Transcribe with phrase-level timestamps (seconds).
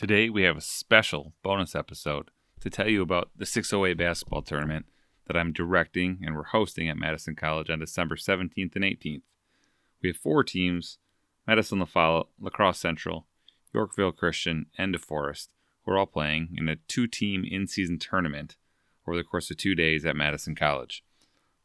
[0.00, 4.86] Today we have a special bonus episode to tell you about the 608 basketball tournament
[5.26, 9.20] that I'm directing and we're hosting at Madison College on December 17th and 18th.
[10.02, 10.96] We have four teams
[11.46, 13.26] Madison La Follette, La Central,
[13.74, 15.48] Yorkville Christian, and DeForest,
[15.84, 18.56] who are all playing in a two team in season tournament
[19.06, 21.04] over the course of two days at Madison College.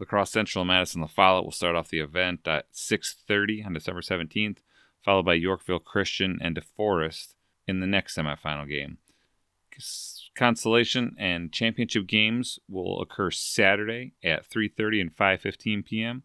[0.00, 4.00] La Crosse Central and Madison La will start off the event at 6.30 on December
[4.00, 4.58] 17th,
[5.04, 7.35] followed by Yorkville Christian and DeForest
[7.66, 8.98] in the next semifinal game.
[10.34, 16.22] Consolation and championship games will occur Saturday at 3:30 and 5:15 p.m.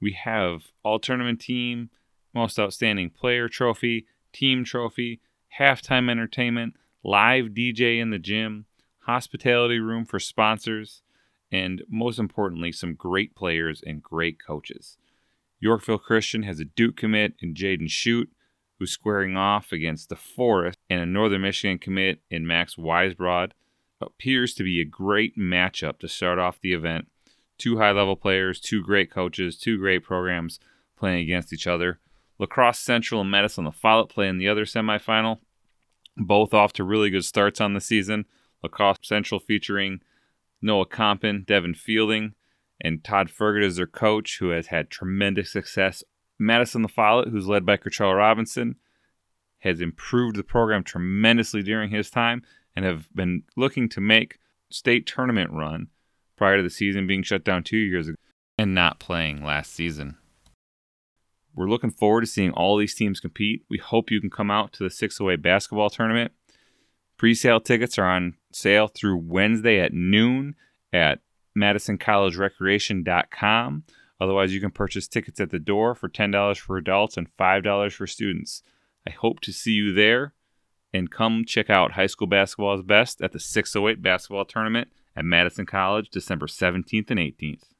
[0.00, 1.90] We have all tournament team,
[2.34, 5.20] most outstanding player trophy, team trophy,
[5.58, 8.66] halftime entertainment, live DJ in the gym,
[9.00, 11.02] hospitality room for sponsors,
[11.50, 14.96] and most importantly, some great players and great coaches.
[15.60, 18.28] Yorkville Christian has a Duke commit in Jaden Schutt
[18.82, 23.52] who's squaring off against DeForest and a Northern Michigan commit in Max Weisbrod.
[24.00, 27.06] Appears to be a great matchup to start off the event.
[27.58, 30.58] Two high level players, two great coaches, two great programs
[30.98, 32.00] playing against each other.
[32.40, 35.38] La Crosse Central and Madison La Follette play in the other semifinal.
[36.16, 38.24] Both off to really good starts on the season.
[38.64, 40.00] La Crosse Central featuring
[40.60, 42.34] Noah Compton, Devin Fielding,
[42.80, 46.02] and Todd Fergot as their coach, who has had tremendous success
[46.42, 48.76] Madison La Follette, who's led by Kerchell Robinson,
[49.60, 52.42] has improved the program tremendously during his time
[52.74, 54.38] and have been looking to make
[54.70, 55.88] state tournament run
[56.36, 58.16] prior to the season being shut down two years ago
[58.58, 60.16] and not playing last season.
[61.54, 63.64] We're looking forward to seeing all these teams compete.
[63.68, 66.32] We hope you can come out to the 608 basketball tournament.
[67.18, 70.56] Pre-sale tickets are on sale through Wednesday at noon
[70.92, 71.20] at
[71.56, 73.84] madisoncollegerecreation.com.
[74.22, 78.06] Otherwise, you can purchase tickets at the door for $10 for adults and $5 for
[78.06, 78.62] students.
[79.04, 80.32] I hope to see you there
[80.94, 85.24] and come check out High School Basketball is Best at the 608 Basketball Tournament at
[85.24, 87.72] Madison College December 17th and 18th.